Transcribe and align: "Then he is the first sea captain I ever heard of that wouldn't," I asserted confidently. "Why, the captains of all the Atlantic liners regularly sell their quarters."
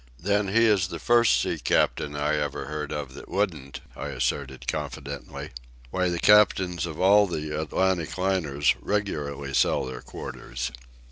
"Then 0.19 0.47
he 0.47 0.65
is 0.65 0.87
the 0.87 0.97
first 0.97 1.39
sea 1.39 1.59
captain 1.59 2.15
I 2.15 2.35
ever 2.35 2.65
heard 2.65 2.91
of 2.91 3.13
that 3.13 3.29
wouldn't," 3.29 3.81
I 3.95 4.07
asserted 4.07 4.67
confidently. 4.67 5.51
"Why, 5.91 6.09
the 6.09 6.17
captains 6.17 6.87
of 6.87 6.99
all 6.99 7.27
the 7.27 7.51
Atlantic 7.51 8.17
liners 8.17 8.73
regularly 8.81 9.53
sell 9.53 9.85
their 9.85 10.01
quarters." 10.01 10.71